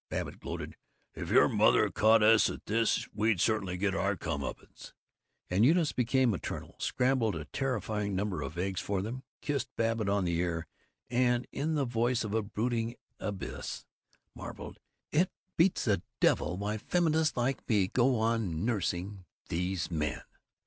[0.09, 0.77] Babbitt gloated,
[1.13, 4.93] "If your mother caught us at this, we'd certainly get our come uppance!"
[5.47, 10.25] and Eunice became maternal, scrambled a terrifying number of eggs for them, kissed Babbitt on
[10.25, 10.65] the ear,
[11.11, 13.85] and in the voice of a brooding abbess
[14.33, 14.79] marveled,
[15.11, 20.23] "It beats the devil why feminists like me still go on nursing these men!"